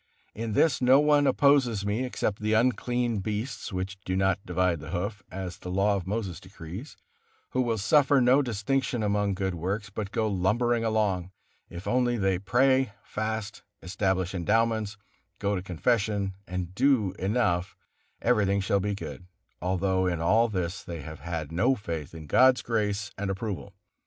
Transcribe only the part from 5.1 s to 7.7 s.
as the Law of Moses decrees; who